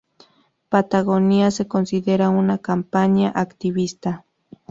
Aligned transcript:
Patagonia 0.69 1.51
se 1.51 1.67
considera 1.67 2.29
una 2.29 2.57
"compañía 2.57 3.31
activista". 3.35 4.25